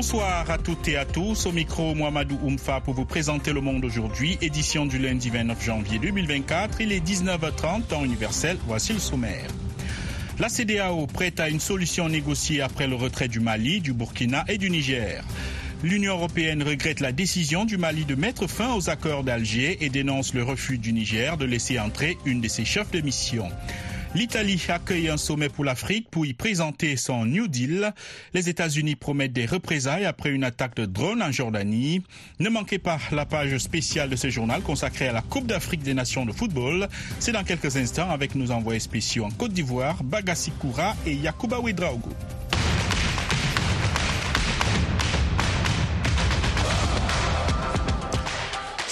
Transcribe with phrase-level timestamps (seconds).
[0.00, 1.46] Bonsoir à toutes et à tous.
[1.46, 5.98] Au micro, Mohamedou Oumfa pour vous présenter le monde aujourd'hui, édition du lundi 29 janvier
[5.98, 6.80] 2024.
[6.80, 8.56] Il est 19h30 temps universel.
[8.68, 9.48] Voici le sommaire.
[10.38, 14.56] La CDAO prête à une solution négociée après le retrait du Mali, du Burkina et
[14.56, 15.24] du Niger.
[15.82, 20.32] L'Union européenne regrette la décision du Mali de mettre fin aux accords d'Alger et dénonce
[20.32, 23.48] le refus du Niger de laisser entrer une de ses chefs de mission.
[24.14, 27.92] L'Italie accueille un sommet pour l'Afrique pour y présenter son New Deal.
[28.32, 32.02] Les États-Unis promettent des représailles après une attaque de drone en Jordanie.
[32.40, 35.94] Ne manquez pas la page spéciale de ce journal consacrée à la Coupe d'Afrique des
[35.94, 36.88] Nations de football.
[37.20, 41.60] C'est dans quelques instants avec nos envoyés spéciaux en Côte d'Ivoire, Bagassi Koura et Yakuba
[41.60, 42.10] Ouedraogo.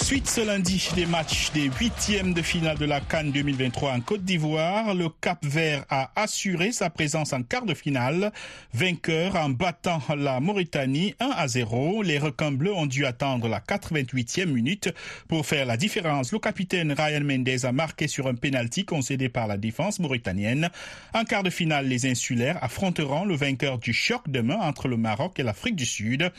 [0.07, 4.23] Suite ce lundi des matchs des huitièmes de finale de la Cannes 2023 en Côte
[4.23, 8.31] d'Ivoire, le Cap Vert a assuré sa présence en quart de finale,
[8.73, 12.03] vainqueur en battant la Mauritanie 1 à 0.
[12.03, 14.93] Les requins bleus ont dû attendre la 88e minute
[15.27, 16.31] pour faire la différence.
[16.31, 20.69] Le capitaine Ryan Mendez a marqué sur un penalty concédé par la défense mauritanienne.
[21.13, 25.37] En quart de finale, les insulaires affronteront le vainqueur du choc demain entre le Maroc
[25.37, 26.31] et l'Afrique du Sud.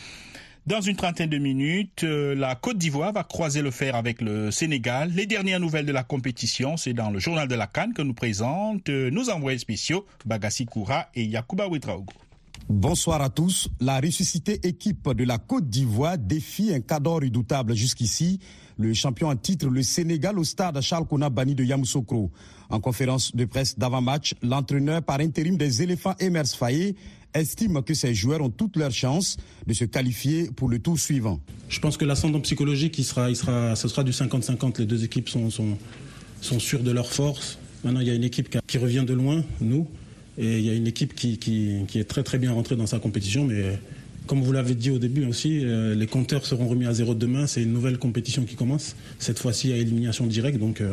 [0.68, 4.50] Dans une trentaine de minutes, euh, la Côte d'Ivoire va croiser le fer avec le
[4.50, 5.10] Sénégal.
[5.14, 8.12] Les dernières nouvelles de la compétition, c'est dans le journal de la Cannes que nous
[8.12, 12.12] présentent euh, nos envoyés spéciaux Bagassi Koura et Yakuba Ouedraogo.
[12.68, 13.70] Bonsoir à tous.
[13.80, 18.38] La ressuscitée équipe de la Côte d'Ivoire défie un cadeau redoutable jusqu'ici,
[18.76, 22.30] le champion en titre, le Sénégal, au stade Charles Bani de Yamoussoukro.
[22.68, 26.94] En conférence de presse d'avant-match, l'entraîneur par intérim des éléphants Emers Faye
[27.34, 31.40] estime que ces joueurs ont toutes leurs chances de se qualifier pour le tour suivant.
[31.68, 34.78] Je pense que l'ascendant psychologique, il sera, il sera, ce sera du 50-50.
[34.78, 35.76] Les deux équipes sont, sont,
[36.40, 37.58] sont sûres de leur force.
[37.84, 39.86] Maintenant, il y a une équipe qui revient de loin, nous,
[40.36, 42.86] et il y a une équipe qui, qui, qui est très très bien rentrée dans
[42.86, 43.78] sa compétition, mais
[44.28, 47.46] comme vous l'avez dit au début aussi, euh, les compteurs seront remis à zéro demain.
[47.46, 50.58] C'est une nouvelle compétition qui commence, cette fois-ci à élimination directe.
[50.58, 50.92] Donc euh,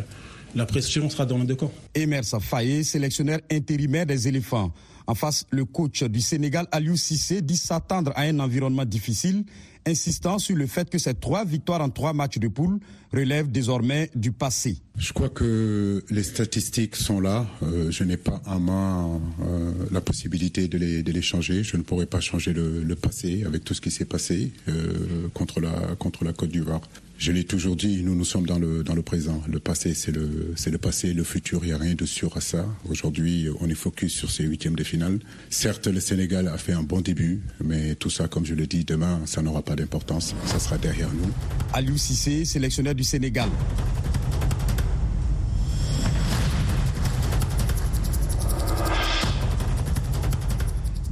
[0.56, 1.72] la pression sera dans les deux camps.
[1.94, 4.72] Emers Faye, sélectionneur intérimaire des éléphants.
[5.07, 9.45] En face, le coach du Sénégal, Aliou Cissé, dit s'attendre à un environnement difficile,
[9.85, 12.79] insistant sur le fait que ces trois victoires en trois matchs de poule
[13.13, 14.78] relèvent désormais du passé.
[14.97, 17.46] Je crois que les statistiques sont là.
[17.63, 21.63] Euh, je n'ai pas à main euh, la possibilité de les, changer.
[21.63, 25.28] Je ne pourrais pas changer le, le passé avec tout ce qui s'est passé euh,
[25.34, 26.81] contre la contre la Côte d'Ivoire.
[27.18, 29.41] Je l'ai toujours dit, nous nous sommes dans le dans le présent.
[29.47, 31.13] Le passé, c'est le c'est le passé.
[31.13, 32.66] Le futur, il n'y a rien de sûr à ça.
[32.90, 35.19] Aujourd'hui, on est focus sur ces huitièmes de finale.
[35.50, 38.84] Certes, le Sénégal a fait un bon début, mais tout ça, comme je le dis,
[38.84, 40.36] demain, ça n'aura pas d'importance.
[40.46, 41.30] Ça sera derrière nous.
[41.74, 43.50] Aliou Cissé, sélectionneur du Sénégal.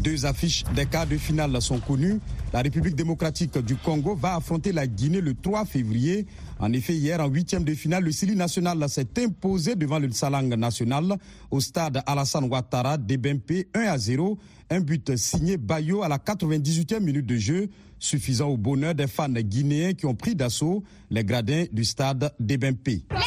[0.04, 2.20] Deux affiches des quarts de finale sont connues.
[2.52, 6.28] La République démocratique du Congo va affronter la Guinée le 3 février.
[6.60, 10.54] En effet, hier, en huitième de finale, le Sili national s'est imposé devant le Salang
[10.58, 11.16] national
[11.50, 14.38] au stade Alassane Ouattara d'Ebempe 1 à 0.
[14.70, 19.30] Un but signé Bayo à la 98e minute de jeu, suffisant au bonheur des fans
[19.30, 22.88] guinéens qui ont pris d'assaut les gradins du stade d'Ebempe.
[22.88, 23.22] Les peuples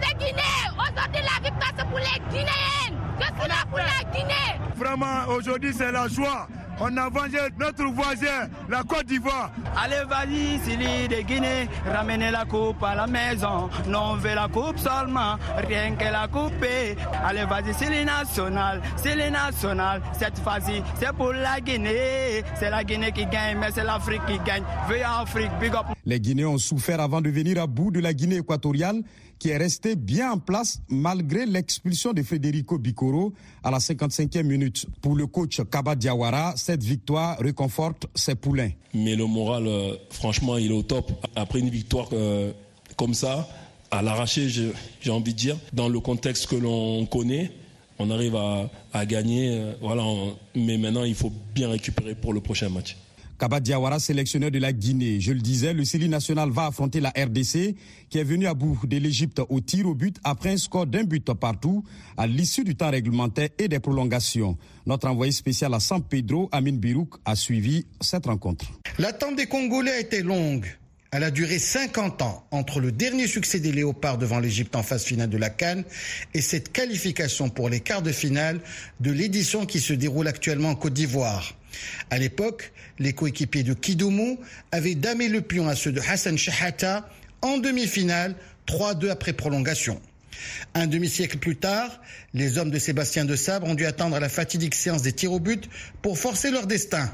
[0.00, 3.01] de Guinée, aujourd'hui la victoire pour les Guinéens.
[4.76, 6.46] Vraiment, aujourd'hui c'est la joie.
[6.80, 9.50] On a vengé notre voisin, la Côte d'Ivoire.
[9.76, 13.68] Allez, vas-y, Sili de Guinée, ramenez la coupe à la maison.
[13.86, 15.36] Non, on veut la coupe seulement,
[15.68, 16.52] rien que la coupe.
[17.24, 20.02] Allez, vas-y, Sili national, Sili national.
[20.18, 22.42] Cette fois-ci, c'est pour la Guinée.
[22.54, 24.64] C'est la Guinée qui gagne, mais c'est l'Afrique qui gagne.
[24.88, 25.86] Veuillez Afrique, big up.
[26.04, 29.02] Les Guinéens ont souffert avant de venir à bout de la Guinée équatoriale
[29.38, 33.32] qui est resté bien en place malgré l'expulsion de Federico Bicoro
[33.64, 34.86] à la 55e minute.
[35.00, 38.70] Pour le coach Kaba Diawara, cette victoire réconforte ses poulains.
[38.94, 41.10] Mais le moral, euh, franchement, il est au top.
[41.34, 42.52] Après une victoire euh,
[42.96, 43.48] comme ça,
[43.90, 47.50] à l'arraché, j'ai envie de dire, dans le contexte que l'on connaît,
[47.98, 49.50] on arrive à, gagner.
[49.82, 52.96] Euh, mais maintenant, il faut bien récupérer pour le prochain match.
[53.42, 55.18] Kaba Diawara, sélectionneur de la Guinée.
[55.18, 57.74] Je le disais, le Sili national va affronter la RDC
[58.08, 61.02] qui est venue à bout de l'Égypte au tir au but après un score d'un
[61.02, 61.82] but partout
[62.16, 64.56] à l'issue du temps réglementaire et des prolongations.
[64.86, 68.66] Notre envoyé spécial à San Pedro, Amin Birouk, a suivi cette rencontre.
[69.00, 70.66] L'attente des Congolais a été longue.
[71.10, 75.02] Elle a duré 50 ans entre le dernier succès des Léopards devant l'Égypte en phase
[75.02, 75.82] finale de la Cannes
[76.32, 78.60] et cette qualification pour les quarts de finale
[79.00, 81.56] de l'édition qui se déroule actuellement en Côte d'Ivoire.
[82.10, 84.38] À l'époque, les coéquipiers de Kidoumou
[84.70, 87.08] avaient damé le pion à ceux de Hassan Shahata
[87.40, 88.34] en demi-finale,
[88.66, 90.00] 3-2 après prolongation.
[90.74, 92.00] Un demi-siècle plus tard,
[92.34, 95.40] les hommes de Sébastien de Sabre ont dû attendre la fatidique séance des tirs au
[95.40, 95.68] but
[96.00, 97.10] pour forcer leur destin.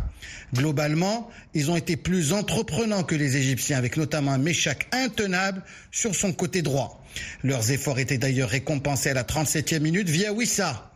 [0.55, 6.15] Globalement, ils ont été plus entreprenants que les Égyptiens, avec notamment un Méchac intenable sur
[6.15, 7.05] son côté droit.
[7.43, 10.91] Leurs efforts étaient d'ailleurs récompensés à la 37e minute via Wissa.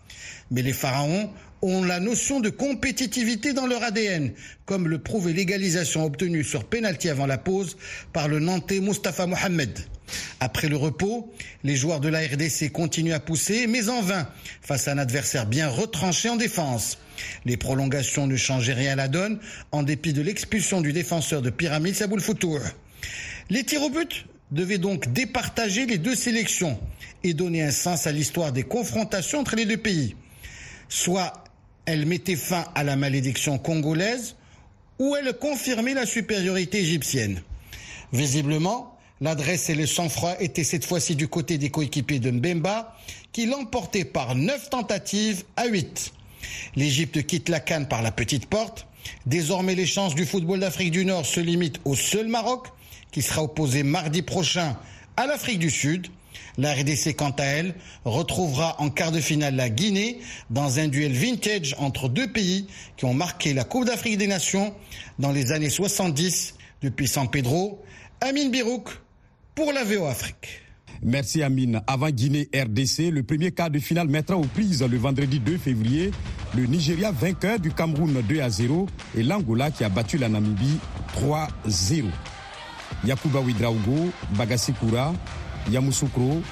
[0.50, 1.31] Mais les Pharaons
[1.62, 4.32] ont la notion de compétitivité dans leur ADN,
[4.67, 7.76] comme le prouve l'égalisation obtenue sur pénalty avant la pause
[8.12, 9.79] par le Nantais Mustafa Mohamed.
[10.41, 11.32] Après le repos,
[11.62, 14.29] les joueurs de la RDC continuent à pousser, mais en vain,
[14.61, 16.99] face à un adversaire bien retranché en défense.
[17.44, 19.38] Les prolongations ne changeaient rien à la donne,
[19.70, 22.61] en dépit de l'expulsion du défenseur de Pyramide Saboul Foutour.
[23.50, 26.79] Les tirs au but devaient donc départager les deux sélections
[27.25, 30.17] et donner un sens à l'histoire des confrontations entre les deux pays.
[30.88, 31.42] Soit
[31.87, 34.37] elle mettait fin à la malédiction congolaise
[34.99, 37.43] ou elle confirmait la supériorité égyptienne.
[38.12, 42.96] Visiblement, l'adresse et le sang-froid étaient cette fois-ci du côté des coéquipiers de Mbemba,
[43.32, 46.12] qui l'emportaient par neuf tentatives à huit.
[46.76, 48.87] L'Égypte quitte la Cannes par la petite porte.
[49.26, 52.69] Désormais, les chances du football d'Afrique du Nord se limitent au seul Maroc,
[53.11, 54.76] qui sera opposé mardi prochain
[55.17, 56.08] à l'Afrique du Sud.
[56.59, 60.19] La RDC, quant à elle, retrouvera en quart de finale la Guinée
[60.51, 62.67] dans un duel vintage entre deux pays
[62.97, 64.75] qui ont marqué la Coupe d'Afrique des Nations
[65.19, 67.83] dans les années 70 depuis San Pedro.
[68.21, 68.89] Amine Birouk
[69.55, 70.61] pour la VO Afrique.
[71.03, 71.83] Merci Amine.
[71.87, 76.13] Avant Guinée-RDC, le premier quart de finale mettra aux prises le vendredi 2 février
[76.55, 80.79] le Nigeria vainqueur du Cameroun 2 à 0 et l'Angola qui a battu la Namibie
[81.17, 82.05] 3-0.
[83.05, 85.15] Yakuba Widraugo, Bagassi Koura,
[85.70, 86.43] Yamoussoukro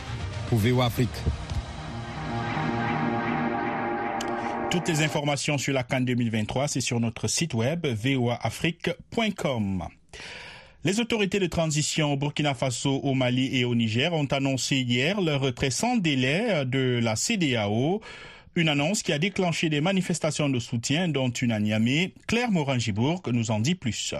[0.48, 1.08] pour VOA Afrique.
[4.70, 9.84] Toutes les informations sur la Cannes 2023, c'est sur notre site web voaafrique.com.
[10.84, 15.20] Les autorités de transition au Burkina Faso, au Mali et au Niger ont annoncé hier
[15.20, 18.00] le retrait sans délai de la CDAO.
[18.54, 22.12] Une annonce qui a déclenché des manifestations de soutien, dont une à Niamey.
[22.26, 24.14] Claire Morin-Gibourg nous en dit plus.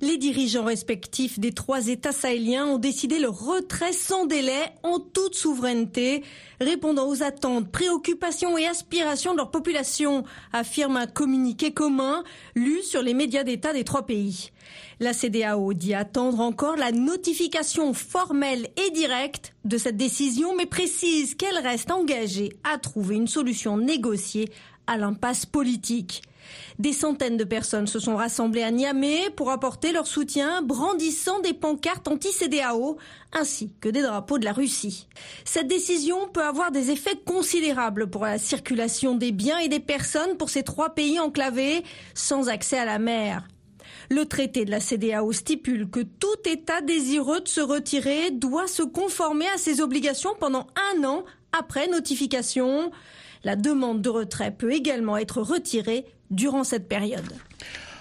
[0.00, 5.34] Les dirigeants respectifs des trois États sahéliens ont décidé le retrait sans délai en toute
[5.34, 6.22] souveraineté,
[6.60, 10.22] répondant aux attentes, préoccupations et aspirations de leur population,
[10.52, 12.22] affirme un communiqué commun
[12.54, 14.52] lu sur les médias d'État des trois pays.
[15.00, 21.34] La CDAO dit attendre encore la notification formelle et directe de cette décision, mais précise
[21.34, 24.48] qu'elle reste engagée à trouver une solution négociée
[24.88, 26.22] à l'impasse politique.
[26.78, 31.52] Des centaines de personnes se sont rassemblées à Niamey pour apporter leur soutien, brandissant des
[31.52, 32.96] pancartes anti-CDAO
[33.32, 35.06] ainsi que des drapeaux de la Russie.
[35.44, 40.36] Cette décision peut avoir des effets considérables pour la circulation des biens et des personnes
[40.38, 41.84] pour ces trois pays enclavés
[42.14, 43.46] sans accès à la mer.
[44.10, 48.82] Le traité de la CDAO stipule que tout État désireux de se retirer doit se
[48.82, 52.90] conformer à ses obligations pendant un an après notification.
[53.44, 57.32] La demande de retrait peut également être retirée durant cette période.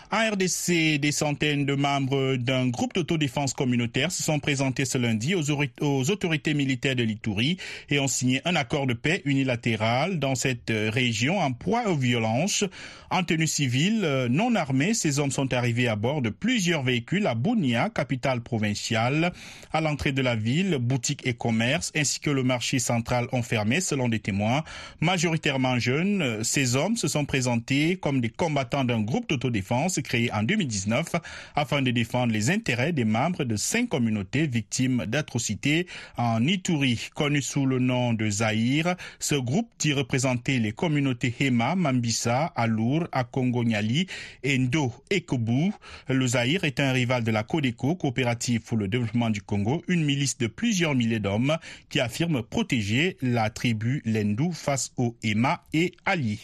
[0.10, 5.36] En RDC, des centaines de membres d'un groupe d'autodéfense communautaire se sont présentés ce lundi
[5.36, 7.58] aux, autorités militaires de l'Itourie
[7.90, 12.64] et ont signé un accord de paix unilatéral dans cette région en proie aux violences.
[13.10, 17.28] En tenue civile, euh, non armés, ces hommes sont arrivés à bord de plusieurs véhicules
[17.28, 19.34] à Bounia, capitale provinciale.
[19.74, 23.82] À l'entrée de la ville, boutiques et commerces ainsi que le marché central ont fermé
[23.82, 24.64] selon des témoins.
[25.02, 30.44] Majoritairement jeunes, ces hommes se sont présentés comme des combattants d'un groupe d'autodéfense créé en
[30.44, 31.16] 2019
[31.56, 35.88] afin de défendre les intérêts des membres de cinq communautés victimes d'atrocités
[36.18, 38.96] en Ituri, connu sous le nom de Zahir.
[39.20, 44.08] Ce groupe dit représenter les communautés Hema, Mambisa, Alour, Akongo-Nyali,
[44.46, 45.72] Endo et Kobu.
[46.08, 50.04] Le Zahir est un rival de la Codeco, coopérative pour le développement du Congo, une
[50.04, 51.58] milice de plusieurs milliers d'hommes
[51.90, 56.40] qui affirme protéger la tribu Lendu face aux Hema et alliés.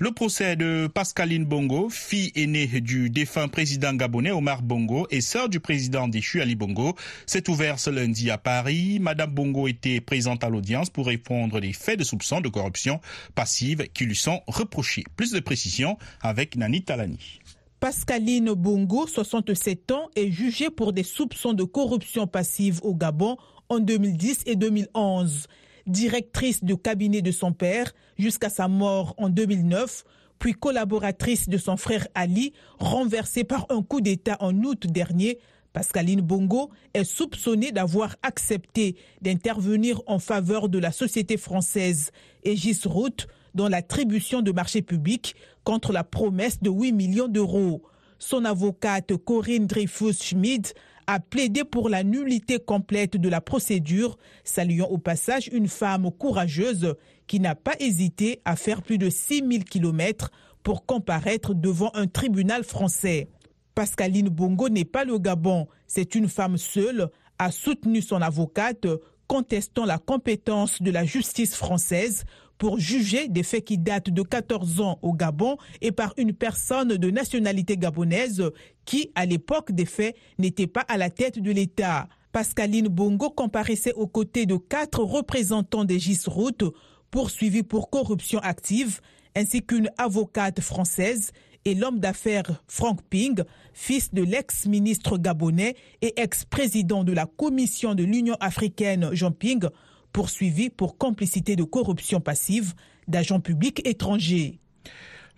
[0.00, 5.48] Le procès de Pascaline Bongo, fille aînée du défunt président gabonais Omar Bongo et sœur
[5.48, 6.94] du président déchu Ali Bongo,
[7.26, 9.00] s'est ouvert ce lundi à Paris.
[9.00, 13.00] Madame Bongo était présente à l'audience pour répondre des faits de soupçons de corruption
[13.34, 15.02] passive qui lui sont reprochés.
[15.16, 17.40] Plus de précisions avec Nani Talani.
[17.80, 23.36] Pascaline Bongo, 67 ans, est jugée pour des soupçons de corruption passive au Gabon
[23.68, 25.48] en 2010 et 2011
[25.88, 30.04] directrice de cabinet de son père jusqu'à sa mort en 2009,
[30.38, 35.38] puis collaboratrice de son frère Ali, renversée par un coup d'État en août dernier.
[35.72, 42.10] Pascaline Bongo est soupçonnée d'avoir accepté d'intervenir en faveur de la société française
[42.44, 47.82] Aegis Route dans l'attribution de marchés publics contre la promesse de 8 millions d'euros.
[48.18, 50.72] Son avocate Corinne Dreyfus-Schmid
[51.08, 56.94] a plaidé pour la nullité complète de la procédure, saluant au passage une femme courageuse
[57.26, 60.30] qui n'a pas hésité à faire plus de 6000 km
[60.62, 63.28] pour comparaître devant un tribunal français.
[63.74, 68.86] Pascaline Bongo n'est pas le Gabon, c'est une femme seule, a soutenu son avocate
[69.28, 72.24] contestant la compétence de la justice française
[72.58, 76.96] pour juger des faits qui datent de 14 ans au Gabon et par une personne
[76.96, 78.42] de nationalité gabonaise
[78.84, 82.08] qui, à l'époque des faits, n'était pas à la tête de l'État.
[82.32, 86.64] Pascaline Bongo comparaissait aux côtés de quatre représentants des GIS-Routes
[87.10, 89.00] poursuivis pour corruption active,
[89.34, 91.32] ainsi qu'une avocate française
[91.64, 98.04] et l'homme d'affaires Frank Ping, fils de l'ex-ministre gabonais et ex-président de la Commission de
[98.04, 99.64] l'Union africaine Jean Ping,
[100.12, 102.74] poursuivi pour complicité de corruption passive
[103.06, 104.60] d'agents publics étrangers.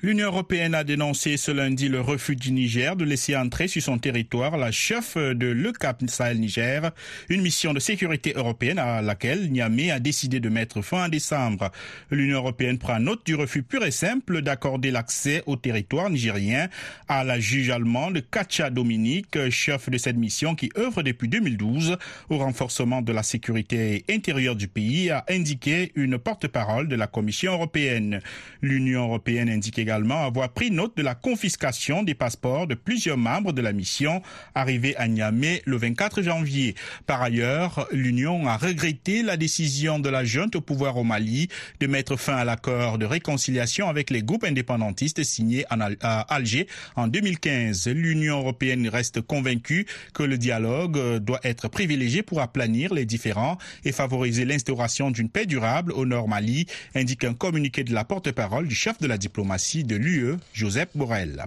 [0.02, 3.98] L'Union européenne a dénoncé ce lundi le refus du Niger de laisser entrer sur son
[3.98, 6.90] territoire la chef de Le Cap Sahel Niger,
[7.28, 11.70] une mission de sécurité européenne à laquelle Niamey a décidé de mettre fin en décembre.
[12.10, 16.70] L'Union européenne prend note du refus pur et simple d'accorder l'accès au territoire nigérien
[17.06, 21.98] à la juge allemande Katja Dominique, chef de cette mission qui œuvre depuis 2012
[22.30, 27.52] au renforcement de la sécurité intérieure du pays, a indiqué une porte-parole de la Commission
[27.52, 28.22] européenne.
[28.62, 33.52] L'Union européenne indique également avoir pris note de la confiscation des passeports de plusieurs membres
[33.52, 34.22] de la mission
[34.54, 36.76] arrivés à Niamey le 24 janvier.
[37.08, 41.48] Par ailleurs, l'Union a regretté la décision de la junte au pouvoir au Mali
[41.80, 47.08] de mettre fin à l'accord de réconciliation avec les groupes indépendantistes signé à Alger en
[47.08, 47.88] 2015.
[47.88, 53.90] L'Union européenne reste convaincue que le dialogue doit être privilégié pour aplanir les différends et
[53.90, 58.74] favoriser l'instauration d'une paix durable au nord Mali, indique un communiqué de la porte-parole du
[58.76, 61.46] chef de la diplomatie de l'UE, Joseph Borrell.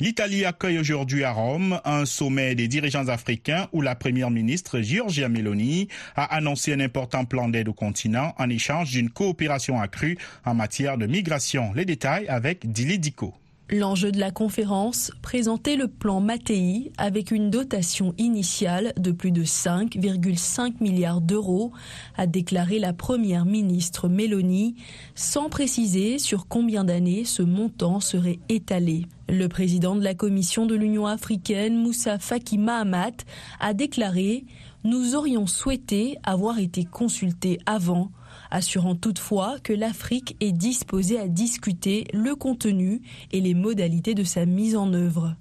[0.00, 5.28] L'Italie accueille aujourd'hui à Rome un sommet des dirigeants africains où la première ministre Giorgia
[5.28, 10.16] Meloni a annoncé un important plan d'aide au continent en échange d'une coopération accrue
[10.46, 11.72] en matière de migration.
[11.74, 13.34] Les détails avec Dili Diko.
[13.72, 19.44] L'enjeu de la conférence, présenter le plan Mattei avec une dotation initiale de plus de
[19.44, 21.70] 5,5 milliards d'euros,
[22.16, 24.74] a déclaré la première ministre Meloni,
[25.14, 29.06] sans préciser sur combien d'années ce montant serait étalé.
[29.28, 33.24] Le président de la Commission de l'Union africaine, Moussa Faki Mahamat,
[33.60, 34.46] a déclaré
[34.82, 38.10] Nous aurions souhaité avoir été consultés avant
[38.50, 43.02] assurant toutefois que l'Afrique est disposée à discuter le contenu
[43.32, 45.36] et les modalités de sa mise en œuvre.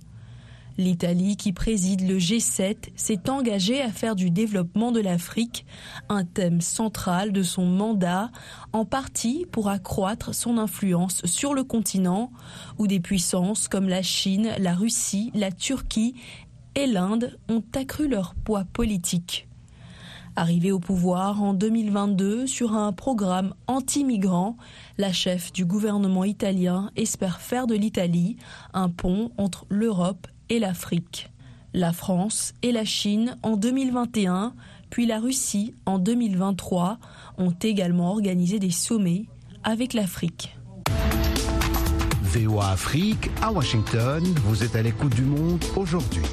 [0.80, 5.66] L'Italie, qui préside le G7, s'est engagée à faire du développement de l'Afrique
[6.08, 8.32] un thème central de son mandat,
[8.72, 12.32] en partie pour accroître son influence sur le continent,
[12.78, 16.16] où des puissances comme la Chine, la Russie, la Turquie
[16.76, 19.49] et l'Inde ont accru leur poids politique.
[20.40, 24.56] Arrivée au pouvoir en 2022 sur un programme anti-migrant,
[24.98, 28.38] la chef du gouvernement italien espère faire de l'Italie
[28.74, 31.30] un pont entre l'Europe et l'Afrique.
[31.74, 34.54] La France et la Chine en 2021,
[34.90, 37.00] puis la Russie en 2023
[37.38, 39.26] ont également organisé des sommets
[39.66, 40.56] avec l'Afrique.
[42.24, 46.24] VOA Afrique à Washington, vous êtes à l'écoute du monde aujourd'hui.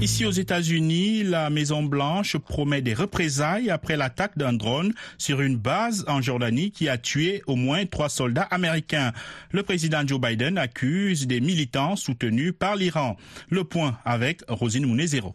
[0.00, 6.04] Ici aux États-Unis, la Maison-Blanche promet des représailles après l'attaque d'un drone sur une base
[6.06, 9.12] en Jordanie qui a tué au moins trois soldats américains.
[9.50, 13.16] Le président Joe Biden accuse des militants soutenus par l'Iran.
[13.50, 15.34] Le point avec Rosine Mounezero.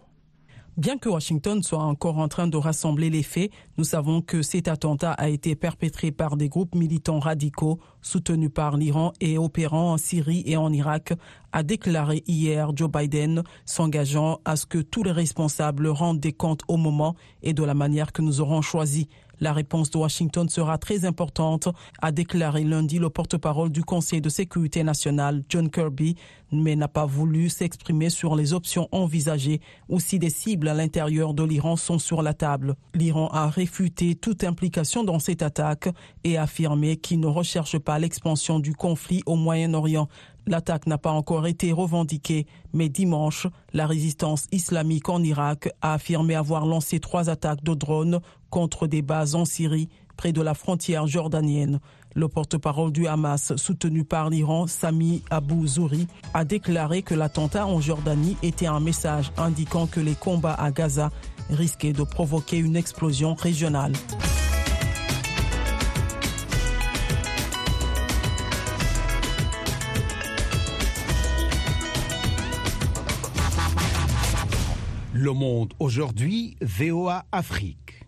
[0.76, 4.68] Bien que Washington soit encore en train de rassembler les faits, nous savons que cet
[4.68, 9.98] attentat a été perpétré par des groupes militants radicaux soutenus par l'Iran et opérant en
[9.98, 11.14] Syrie et en Irak,
[11.54, 16.64] a déclaré hier Joe Biden, s'engageant à ce que tous les responsables rendent des comptes
[16.68, 19.08] au moment et de la manière que nous aurons choisi.
[19.40, 21.68] La réponse de Washington sera très importante,
[22.02, 26.16] a déclaré lundi le porte-parole du Conseil de sécurité nationale, John Kirby,
[26.54, 31.34] mais n'a pas voulu s'exprimer sur les options envisagées ou si des cibles à l'intérieur
[31.34, 32.76] de l'Iran sont sur la table.
[32.94, 35.90] L'Iran a réfuté toute implication dans cette attaque
[36.24, 40.08] et affirmé qu'il ne recherche pas l'expansion du conflit au Moyen-Orient.
[40.46, 46.36] L'attaque n'a pas encore été revendiquée, mais dimanche, la résistance islamique en Irak a affirmé
[46.36, 48.20] avoir lancé trois attaques de drones
[48.50, 51.80] contre des bases en Syrie, près de la frontière jordanienne.
[52.14, 57.82] Le porte-parole du Hamas, soutenu par l'Iran, Sami Abu Zouri, a déclaré que l'attentat en
[57.82, 61.10] Jordanie était un message indiquant que les combats à Gaza
[61.50, 63.94] risquaient de provoquer une explosion régionale.
[75.16, 78.04] Le Monde aujourd'hui, VOA Afrique.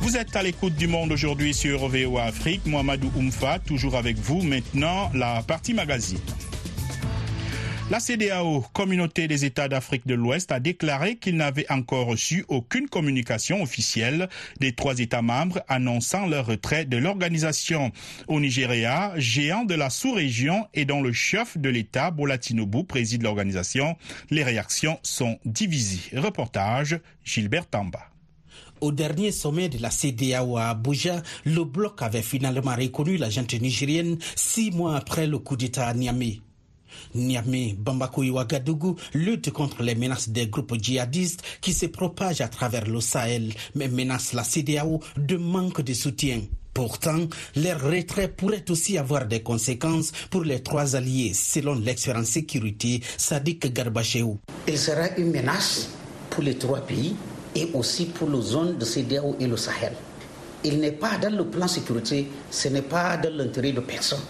[0.00, 2.64] Vous êtes à l'écoute du monde aujourd'hui sur VOA Afrique.
[2.64, 4.40] Mohamedou Oumfa, toujours avec vous.
[4.40, 6.20] Maintenant, la partie magazine.
[7.90, 12.88] La CDAO, Communauté des États d'Afrique de l'Ouest, a déclaré qu'il n'avait encore reçu aucune
[12.88, 17.92] communication officielle des trois États membres annonçant leur retrait de l'organisation.
[18.26, 23.22] Au Nigeria, géant de la sous-région et dont le chef de l'État, Bola Tinubu, préside
[23.22, 23.98] l'organisation,
[24.30, 26.16] les réactions sont divisées.
[26.18, 28.08] Reportage, Gilbert Tamba.
[28.80, 33.52] Au dernier sommet de la CDAO à Abuja, le bloc avait finalement reconnu la gente
[33.60, 36.40] nigérienne six mois après le coup d'État à Niamey.
[37.14, 42.48] Niamey, Bamako et Ouagadougou luttent contre les menaces des groupes djihadistes qui se propagent à
[42.48, 46.40] travers le Sahel, mais menacent la CDAO de manque de soutien.
[46.74, 47.20] Pourtant,
[47.54, 53.00] leur retrait pourrait aussi avoir des conséquences pour les trois alliés, selon l'expert en sécurité
[53.16, 54.40] Sadiq Garbacheou.
[54.66, 55.88] Il sera une menace
[56.30, 57.14] pour les trois pays
[57.54, 59.92] et aussi pour les zones de CDAO et le Sahel.
[60.64, 64.22] Il n'est pas dans le plan sécurité, ce n'est pas dans l'intérêt de personne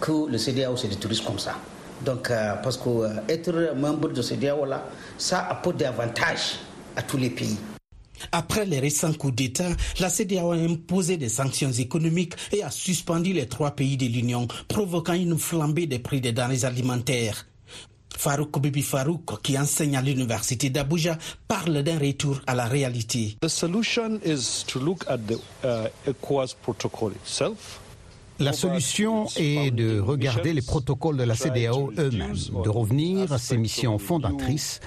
[0.00, 1.56] que le CDAO se détruise comme ça.
[2.04, 4.86] Donc, euh, parce qu'être euh, membre de CDAO là,
[5.18, 6.56] ça apporte des avantages
[6.96, 7.56] à tous les pays.
[8.32, 9.68] Après les récents coups d'État,
[10.00, 14.46] la CDAO a imposé des sanctions économiques et a suspendu les trois pays de l'Union,
[14.68, 17.46] provoquant une flambée des prix des denrées alimentaires.
[18.16, 21.18] Farouk Bibi Farouk, qui enseigne à l'université d'Abuja,
[21.48, 23.36] parle d'un retour à la réalité.
[23.42, 27.80] The solution is to look at the uh, ECOWAS protocol itself.
[28.40, 33.56] La solution est de regarder les protocoles de la CDAO eux-mêmes, de revenir à ces
[33.56, 34.80] missions fondatrices,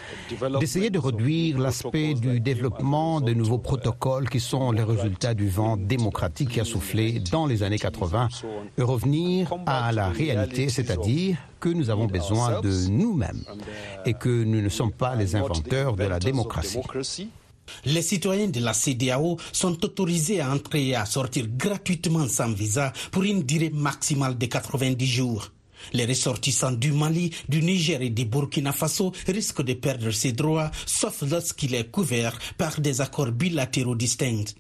[0.60, 5.78] d'essayer de réduire l'aspect du développement de nouveaux protocoles qui sont les résultats du vent
[5.78, 8.28] démocratique qui a soufflé dans les années 80,
[8.78, 13.44] et revenir à la réalité, c'est-à-dire que nous avons besoin de nous-mêmes
[14.06, 16.80] et que nous ne sommes pas les inventeurs de la démocratie.
[17.86, 22.94] Les citoyens de la CDAO sont autorisés à entrer et à sortir gratuitement sans visa
[23.12, 25.52] pour une durée maximale de 90 jours.
[25.94, 30.72] Les ressortissants du Mali, du Niger et du Burkina Faso risquent de perdre ces droits,
[30.86, 34.54] sauf lorsqu'il est couvert par des accords bilatéraux distincts.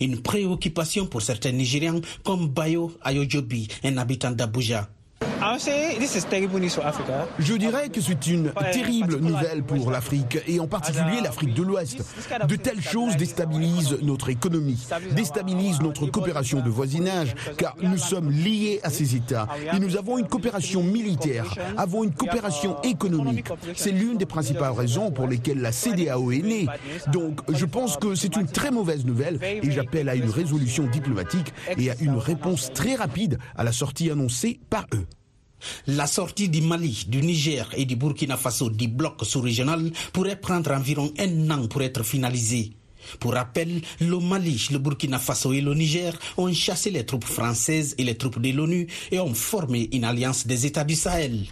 [0.00, 4.88] Une préoccupation pour certains Nigérians comme Bayo Ayojobi, un habitant d'Abuja.
[7.38, 12.04] Je dirais que c'est une terrible nouvelle pour l'Afrique et en particulier l'Afrique de l'Ouest.
[12.46, 18.80] De telles choses déstabilisent notre économie, déstabilisent notre coopération de voisinage car nous sommes liés
[18.82, 23.46] à ces États et nous avons une coopération militaire, avons une coopération économique.
[23.74, 26.66] C'est l'une des principales raisons pour lesquelles la CDAO est née.
[27.12, 31.52] Donc je pense que c'est une très mauvaise nouvelle et j'appelle à une résolution diplomatique
[31.76, 35.06] et à une réponse très rapide à la sortie annoncée par eux.
[35.86, 40.72] La sortie du Mali, du Niger et du Burkina Faso du bloc sous-régional pourrait prendre
[40.72, 42.72] environ un an pour être finalisée.
[43.20, 47.94] Pour rappel, le Mali, le Burkina Faso et le Niger ont chassé les troupes françaises
[47.98, 51.46] et les troupes de l'ONU et ont formé une alliance des États du Sahel.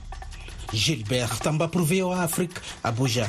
[0.73, 2.51] Gilbert Tamba pour Afrique,
[2.83, 3.27] Abuja.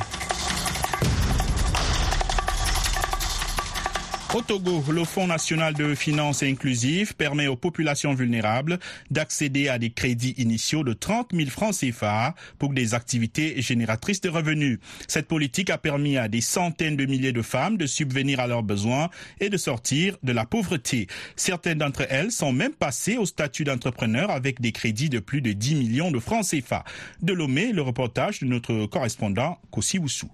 [4.33, 8.77] Au le Fonds national de finances inclusives permet aux populations vulnérables
[9.09, 14.29] d'accéder à des crédits initiaux de 30 000 francs CFA pour des activités génératrices de
[14.29, 14.79] revenus.
[15.07, 18.63] Cette politique a permis à des centaines de milliers de femmes de subvenir à leurs
[18.63, 19.09] besoins
[19.39, 21.07] et de sortir de la pauvreté.
[21.37, 25.53] Certaines d'entre elles sont même passées au statut d'entrepreneur avec des crédits de plus de
[25.53, 26.83] 10 millions de francs CFA.
[27.21, 30.29] De Lomé, le reportage de notre correspondant Kossi Woussou.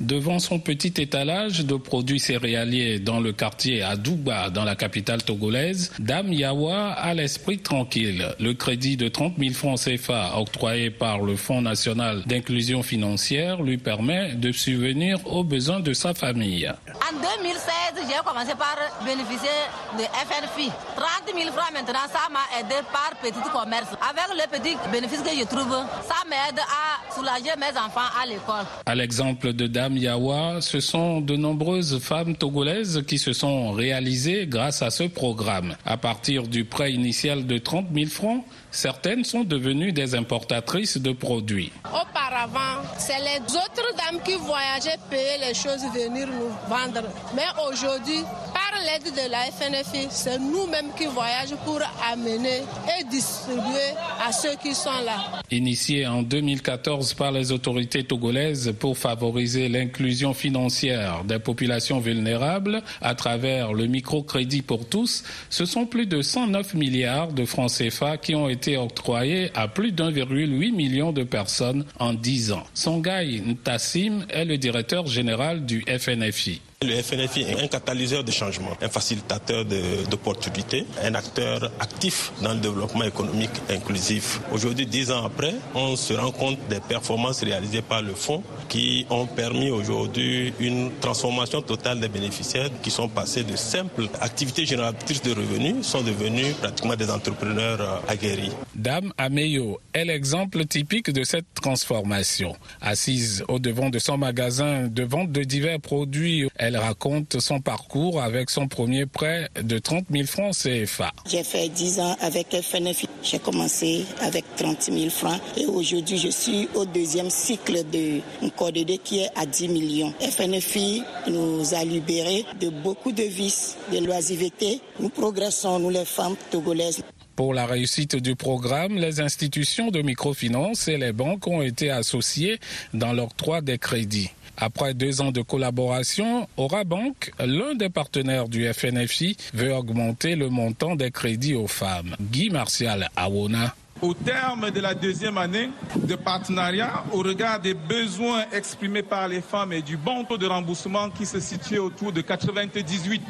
[0.00, 5.92] Devant son petit étalage de produits céréaliers dans le quartier Adouba, dans la capitale togolaise,
[5.98, 8.26] Dame Yawa a l'esprit tranquille.
[8.40, 13.76] Le crédit de 30 000 francs CFA octroyé par le Fonds national d'inclusion financière lui
[13.76, 16.66] permet de subvenir aux besoins de sa famille.
[16.88, 19.50] En 2016, j'ai commencé par bénéficier
[19.98, 20.70] de FNFI.
[20.96, 23.88] 30 000 francs maintenant, ça m'a aidé par petit commerce.
[24.00, 25.76] Avec le petit bénéfice que je trouve,
[26.08, 28.64] ça m'aide à soulager mes enfants à l'école.
[28.86, 34.46] À l'exemple de Dame Yawa, ce sont de nombreuses femmes togolaises qui se sont réalisées
[34.46, 35.76] grâce à ce programme.
[35.84, 41.12] À partir du prêt initial de 30 000 francs, certaines sont devenues des importatrices de
[41.12, 41.72] produits.
[41.84, 47.08] Auparavant, c'est les autres dames qui voyageaient payer les choses, venir nous vendre.
[47.34, 51.80] Mais aujourd'hui, par l'aide de la FNFI, c'est nous-mêmes qui voyageons pour
[52.12, 52.60] amener
[52.98, 53.94] et distribuer
[54.26, 55.40] à ceux qui sont là.
[55.50, 63.14] Initié en 2014 par les autorités togolaises pour favoriser l'inclusion financière des populations vulnérables à
[63.14, 68.34] travers le microcrédit pour tous, ce sont plus de 109 milliards de francs CFA qui
[68.34, 72.64] ont été octroyés à plus d'1,8 million de personnes en 10 ans.
[72.74, 76.60] Songhai Ntassim est le directeur général du FNFI.
[76.82, 79.66] Le FNFI est un catalyseur de changement, un facilitateur
[80.10, 84.40] d'opportunités, un acteur actif dans le développement économique inclusif.
[84.50, 89.04] Aujourd'hui, dix ans après, on se rend compte des performances réalisées par le fonds qui
[89.10, 95.20] ont permis aujourd'hui une transformation totale des bénéficiaires qui sont passés de simples activités génératrices
[95.20, 98.52] de revenus, sont devenus pratiquement des entrepreneurs euh, aguerris.
[98.74, 102.56] Dame Ameyo est l'exemple typique de cette transformation.
[102.80, 108.50] Assise au devant de son magasin de vente de divers produits, raconte son parcours avec
[108.50, 111.12] son premier prêt de 30 000 francs CFA.
[111.28, 113.08] J'ai fait 10 ans avec FNFI.
[113.22, 118.20] J'ai commencé avec 30 000 francs et aujourd'hui je suis au deuxième cycle de
[118.56, 120.12] CODD qui est à 10 millions.
[120.20, 124.80] FNFI nous a libérés de beaucoup de vices, de l'oisiveté.
[124.98, 127.02] Nous progressons, nous les femmes togolaises.
[127.36, 132.58] Pour la réussite du programme, les institutions de microfinance et les banques ont été associées
[132.92, 134.30] dans l'octroi des crédits.
[134.60, 140.96] Après deux ans de collaboration, Orabank, l'un des partenaires du FNFI, veut augmenter le montant
[140.96, 142.14] des crédits aux femmes.
[142.20, 143.74] Guy Martial Awona.
[144.02, 149.40] Au terme de la deuxième année de partenariat, au regard des besoins exprimés par les
[149.40, 153.20] femmes et du bon taux de remboursement qui se situe autour de 98%,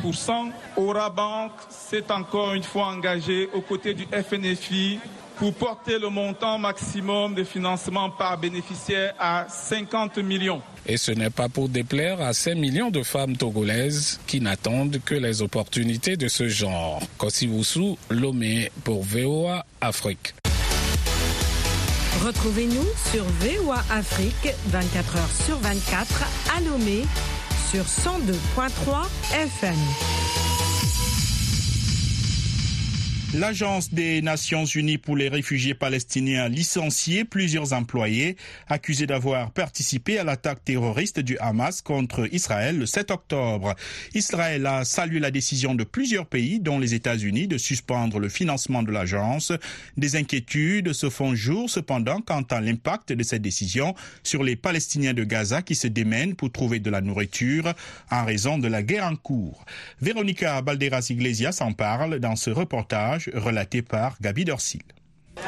[0.76, 4.98] Orabank s'est encore une fois engagé aux côtés du FNFI
[5.40, 10.60] pour porter le montant maximum de financement par bénéficiaire à 50 millions.
[10.86, 15.14] Et ce n'est pas pour déplaire à 5 millions de femmes togolaises qui n'attendent que
[15.14, 17.00] les opportunités de ce genre.
[17.16, 20.34] Kosiwusu, Lomé pour VOA Afrique.
[22.22, 26.22] Retrouvez-nous sur VOA Afrique 24 h sur 24
[26.54, 27.04] à Lomé
[27.70, 30.49] sur 102.3 FM.
[33.32, 40.18] L'Agence des Nations Unies pour les réfugiés palestiniens a licencié plusieurs employés accusés d'avoir participé
[40.18, 43.76] à l'attaque terroriste du Hamas contre Israël le 7 octobre.
[44.14, 48.82] Israël a salué la décision de plusieurs pays, dont les États-Unis, de suspendre le financement
[48.82, 49.52] de l'agence.
[49.96, 55.14] Des inquiétudes se font jour cependant quant à l'impact de cette décision sur les Palestiniens
[55.14, 57.74] de Gaza qui se démènent pour trouver de la nourriture
[58.10, 59.64] en raison de la guerre en cours.
[60.00, 64.82] Véronica Balderas Iglesias en parle dans ce reportage relaté par Gabi Dorsil.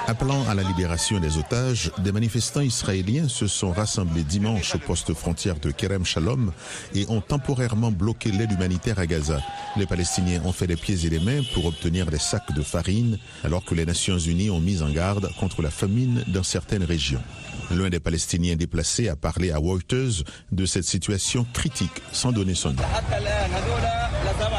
[0.07, 5.15] Appelant à la libération des otages, des manifestants israéliens se sont rassemblés dimanche au poste
[5.15, 6.53] frontière de Kerem Shalom
[6.95, 9.41] et ont temporairement bloqué l'aide humanitaire à Gaza.
[9.77, 13.19] Les Palestiniens ont fait les pieds et les mains pour obtenir des sacs de farine
[13.45, 17.23] alors que les Nations Unies ont mis en garde contre la famine dans certaines régions.
[17.71, 22.73] L'un des Palestiniens déplacés a parlé à Reuters de cette situation critique sans donner son
[22.73, 22.83] nom.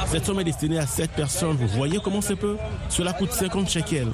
[0.08, 1.58] Cette somme est destinée à 7 personnes.
[1.58, 2.58] Vous voyez comment c'est peu?
[2.90, 4.12] Cela coûte 50 shekels.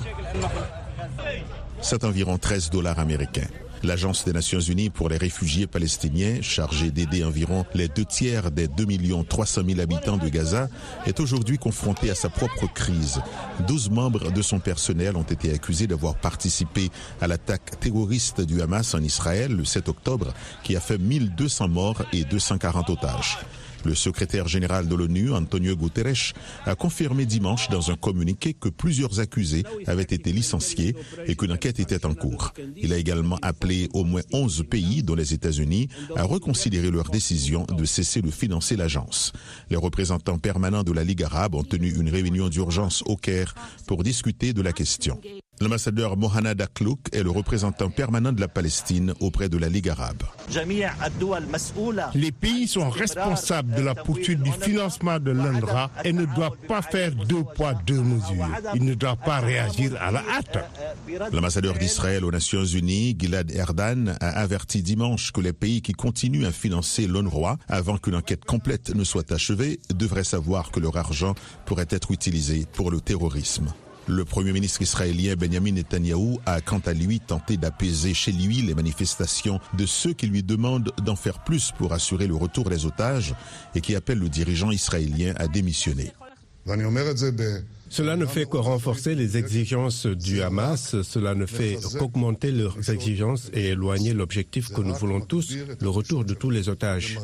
[1.82, 3.48] C'est environ 13 dollars américains.
[3.84, 8.68] L'Agence des Nations Unies pour les réfugiés palestiniens, chargée d'aider environ les deux tiers des
[8.68, 8.86] 2
[9.28, 10.68] 300 000 habitants de Gaza,
[11.06, 13.22] est aujourd'hui confrontée à sa propre crise.
[13.68, 16.90] 12 membres de son personnel ont été accusés d'avoir participé
[17.22, 22.02] à l'attaque terroriste du Hamas en Israël le 7 octobre, qui a fait 1200 morts
[22.12, 23.38] et 240 otages.
[23.86, 26.34] Le secrétaire général de l'ONU, Antonio Guterres,
[26.66, 31.80] a confirmé dimanche dans un communiqué que plusieurs accusés avaient été licenciés et qu'une enquête
[31.80, 32.54] était en cours.
[32.76, 37.66] Il a également appelé au moins 11 pays, dont les États-Unis, à reconsidérer leur décision
[37.66, 39.34] de cesser de financer l'agence.
[39.70, 43.56] Les représentants permanents de la Ligue arabe ont tenu une réunion d'urgence au Caire
[43.88, 45.20] pour discuter de la question.
[45.62, 50.24] L'ambassadeur Mohamed Aklouk est le représentant permanent de la Palestine auprès de la Ligue arabe.
[52.16, 56.82] Les pays sont responsables de la poursuite du financement de l'UNRWA et ne doivent pas
[56.82, 58.48] faire deux poids, deux mesures.
[58.74, 60.60] Ils ne doivent pas réagir à la hâte.
[61.34, 66.46] L'ambassadeur d'Israël aux Nations Unies, Gilad Erdan, a averti dimanche que les pays qui continuent
[66.46, 71.36] à financer l'UNRWA avant que l'enquête complète ne soit achevée devraient savoir que leur argent
[71.66, 73.74] pourrait être utilisé pour le terrorisme.
[74.08, 78.74] Le Premier ministre israélien Benjamin Netanyahou a quant à lui tenté d'apaiser chez lui les
[78.74, 83.36] manifestations de ceux qui lui demandent d'en faire plus pour assurer le retour des otages
[83.76, 86.12] et qui appellent le dirigeant israélien à démissionner.
[87.90, 93.50] Cela ne fait que renforcer les exigences du Hamas, cela ne fait qu'augmenter leurs exigences
[93.54, 97.18] et éloigner l'objectif que nous voulons tous, le retour de tous les otages.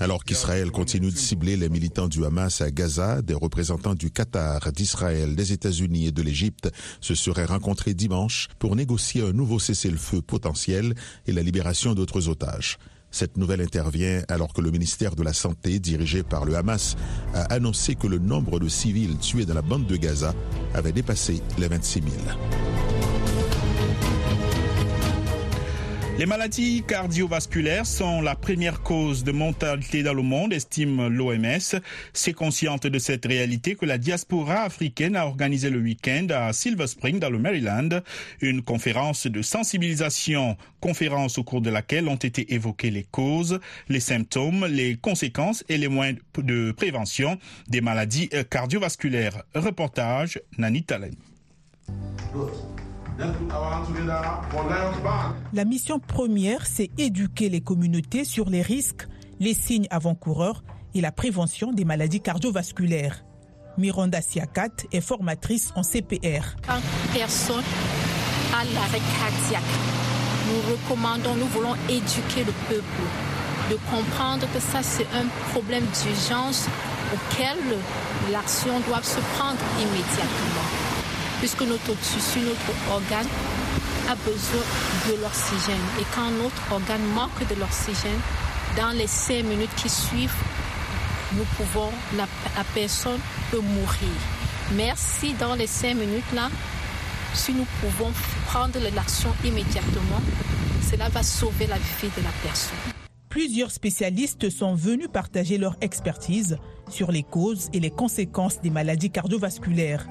[0.00, 4.72] Alors qu'Israël continue de cibler les militants du Hamas à Gaza, des représentants du Qatar,
[4.72, 10.20] d'Israël, des États-Unis et de l'Égypte se seraient rencontrés dimanche pour négocier un nouveau cessez-le-feu
[10.22, 10.94] potentiel
[11.26, 12.78] et la libération d'autres otages.
[13.12, 16.96] Cette nouvelle intervient alors que le ministère de la Santé, dirigé par le Hamas,
[17.34, 20.34] a annoncé que le nombre de civils tués dans la bande de Gaza
[20.74, 23.11] avait dépassé les 26 000.
[26.18, 31.80] Les maladies cardiovasculaires sont la première cause de mortalité dans le monde, estime l'OMS.
[32.12, 36.86] C'est consciente de cette réalité que la diaspora africaine a organisé le week-end à Silver
[36.86, 37.88] Spring, dans le Maryland,
[38.42, 44.00] une conférence de sensibilisation, conférence au cours de laquelle ont été évoquées les causes, les
[44.00, 49.42] symptômes, les conséquences et les moyens de prévention des maladies cardiovasculaires.
[49.54, 51.14] Reportage Nani Talen.
[55.52, 59.06] La mission première, c'est éduquer les communautés sur les risques,
[59.40, 60.62] les signes avant-coureurs
[60.94, 63.24] et la prévention des maladies cardiovasculaires.
[63.78, 66.56] Miranda Siakat est formatrice en CPR.
[66.66, 66.80] Quand
[67.14, 67.64] personne
[68.54, 69.62] a l'arrêt cardiaque,
[70.48, 73.02] nous recommandons, nous voulons éduquer le peuple,
[73.70, 76.66] de comprendre que ça c'est un problème d'urgence
[77.14, 77.56] auquel
[78.30, 80.81] l'action doit se prendre immédiatement
[81.42, 83.26] puisque notre tissu, notre organe
[84.08, 84.62] a besoin
[85.08, 85.84] de l'oxygène.
[86.00, 88.20] Et quand notre organe manque de l'oxygène,
[88.76, 90.36] dans les cinq minutes qui suivent,
[91.32, 92.28] nous pouvons, la,
[92.72, 93.18] personne
[93.50, 94.14] peut mourir.
[94.76, 96.48] Merci dans les cinq minutes-là,
[97.34, 98.12] si nous pouvons
[98.46, 100.22] prendre l'action immédiatement,
[100.88, 102.78] cela va sauver la vie de la personne.
[103.28, 106.56] Plusieurs spécialistes sont venus partager leur expertise
[106.88, 110.06] sur les causes et les conséquences des maladies cardiovasculaires.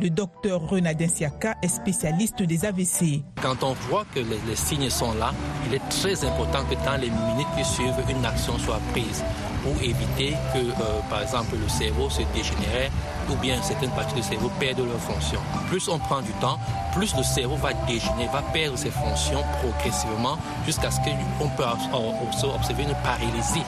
[0.00, 3.24] Le docteur Renadin Siaka est spécialiste des AVC.
[3.42, 5.32] Quand on voit que les, signes sont là,
[5.66, 9.24] il est très important que dans les minutes qui suivent, une action soit prise
[9.64, 12.92] pour éviter que, euh, par exemple, le cerveau se dégénère
[13.28, 15.40] ou bien certaines parties du cerveau perdent leur fonction.
[15.68, 16.60] Plus on prend du temps,
[16.94, 22.84] plus le cerveau va dégénérer, va perdre ses fonctions progressivement jusqu'à ce qu'on peut observer
[22.84, 23.64] une paralysie,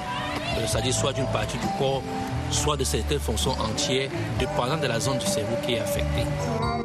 [0.57, 2.03] euh, c'est-à-dire soit d'une partie du corps
[2.51, 6.27] soit de certaines fonctions entières, dépendant de la zone du cerveau qui est affectée.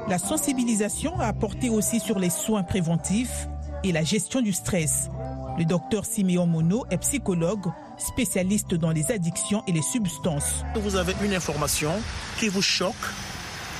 [0.08, 3.48] La sensibilisation a apporté aussi sur les soins préventifs
[3.84, 5.10] et la gestion du stress.
[5.58, 7.66] Le docteur Simeon Mono est psychologue,
[7.98, 10.64] spécialiste dans les addictions et les substances.
[10.76, 11.92] Vous avez une information
[12.40, 12.94] qui vous choque.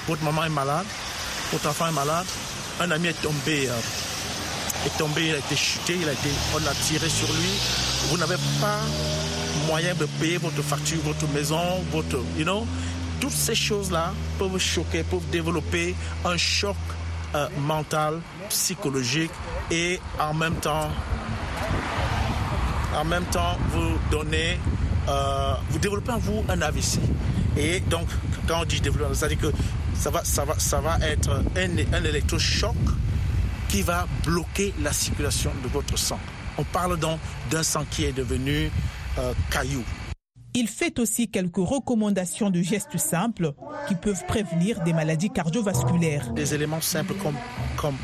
[0.08, 0.86] Votre maman est malade,
[1.52, 2.26] votre enfant est malade,
[2.80, 6.58] un ami est tombé, euh, est tombé, il a été chuté, il a été, on
[6.58, 7.50] a tiré sur lui.
[8.10, 8.80] Vous n'avez pas
[9.68, 11.60] moyen de payer votre facture, votre maison,
[11.92, 12.66] votre, you know,
[13.20, 16.76] toutes ces choses-là peuvent choquer, peuvent développer un choc
[17.36, 19.32] euh, mental, psychologique
[19.72, 20.90] et en même temps,
[22.96, 24.58] en même temps, vous donnez,
[25.08, 27.00] euh, vous développez en vous un AVC.
[27.58, 28.08] Et donc,
[28.48, 29.52] quand on dit développer, c'est-à-dire que
[29.98, 32.76] ça va, ça va, ça va être un, un électrochoc
[33.70, 36.20] qui va bloquer la circulation de votre sang.
[36.58, 37.20] On parle donc
[37.52, 38.72] d'un sang qui est devenu
[39.18, 39.84] euh, caillou.
[40.54, 43.54] Il fait aussi quelques recommandations de gestes simples
[43.88, 46.32] qui peuvent prévenir des maladies cardiovasculaires.
[46.32, 47.36] Des éléments simples comme,
[47.76, 47.98] comme,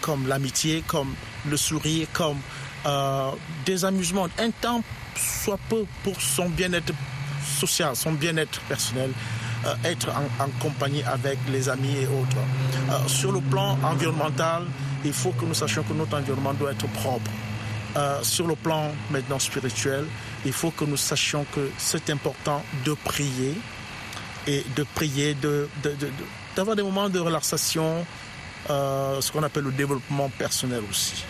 [0.00, 1.14] comme l'amitié, comme
[1.48, 2.38] le sourire, comme
[2.86, 3.30] euh,
[3.64, 4.26] des amusements.
[4.38, 4.82] Un temps
[5.14, 6.92] soit peu pour son bien-être
[7.44, 9.12] social, son bien-être personnel.
[9.66, 12.36] Euh, être en, en, compagnie avec les amis et autres.
[12.90, 14.64] Euh, sur le plan environnemental,
[15.04, 17.30] il faut que nous sachions que notre environnement doit être propre.
[17.96, 20.06] Euh, sur le plan maintenant spirituel,
[20.44, 23.54] il faut que nous sachions que c'est important de prier
[24.46, 26.08] et de prier, de, de, de,
[26.54, 28.06] d'avoir des moments de relaxation,
[28.70, 31.24] euh, ce qu'on appelle le développement personnel aussi.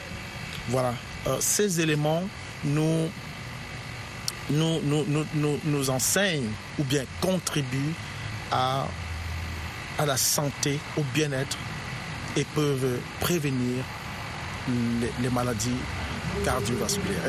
[0.68, 0.92] Voilà,
[1.28, 2.24] euh, ces éléments
[2.64, 3.08] nous,
[4.50, 7.94] nous, nous, nous, nous, enseignent ou bien contribuent
[8.52, 8.86] à,
[9.98, 11.56] à la santé, au bien-être
[12.36, 13.82] et peuvent prévenir
[15.20, 15.70] les maladies
[16.44, 17.28] cardiovasculaires.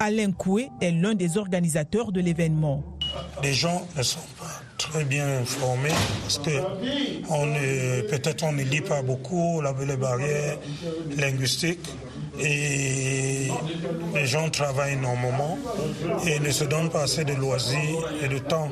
[0.00, 2.84] Alain Coué est l'un des organisateurs de l'événement.
[3.42, 5.90] Les gens ne sont pas très bien formés
[6.22, 10.56] parce que peut-être on ne lit pas beaucoup, on a les barrières
[11.16, 11.88] linguistiques
[12.40, 13.48] et
[14.14, 15.58] les gens travaillent énormément
[16.24, 18.68] et ne se donnent pas assez de loisirs et de temps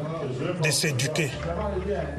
[0.62, 1.31] de s'éduquer.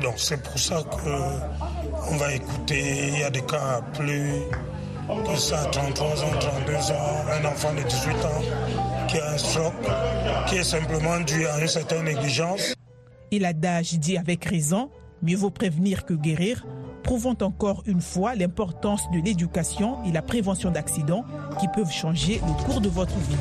[0.01, 4.31] Donc c'est pour ça qu'on va écouter, il y a des cas plus
[5.15, 6.95] que ça, 33 ans, 32 ans,
[7.31, 9.73] un enfant de 18 ans qui a un stroke,
[10.47, 12.73] qui est simplement dû à une certaine négligence.
[13.31, 14.89] Et l'adage dit avec raison,
[15.23, 16.65] Mieux vaut prévenir que guérir,
[17.03, 21.25] prouvant encore une fois l'importance de l'éducation et la prévention d'accidents
[21.59, 23.35] qui peuvent changer le cours de votre vie.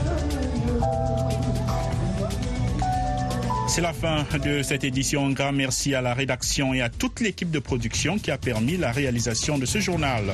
[3.69, 5.27] C'est la fin de cette édition.
[5.27, 8.77] Un grand merci à la rédaction et à toute l'équipe de production qui a permis
[8.77, 10.25] la réalisation de ce journal.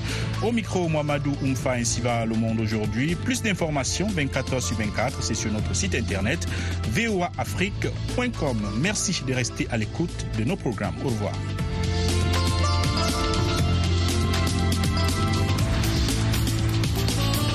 [0.43, 3.15] Au micro, Mohamedou Oumfa ainsi va le monde aujourd'hui.
[3.15, 6.47] Plus d'informations 24 h sur 24, c'est sur notre site internet
[6.93, 8.59] voaafrique.com.
[8.81, 10.95] Merci de rester à l'écoute de nos programmes.
[11.05, 11.35] Au revoir.